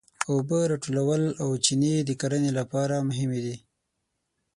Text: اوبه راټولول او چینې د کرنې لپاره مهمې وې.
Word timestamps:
اوبه 0.31 0.59
راټولول 0.71 1.23
او 1.43 1.49
چینې 1.65 1.93
د 2.03 2.11
کرنې 2.21 2.51
لپاره 2.59 3.05
مهمې 3.09 3.39
وې. 3.43 3.57